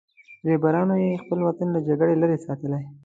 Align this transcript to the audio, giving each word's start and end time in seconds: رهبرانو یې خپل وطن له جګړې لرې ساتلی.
رهبرانو 0.47 0.95
یې 1.03 1.21
خپل 1.23 1.39
وطن 1.47 1.67
له 1.75 1.79
جګړې 1.87 2.15
لرې 2.21 2.37
ساتلی. 2.45 2.83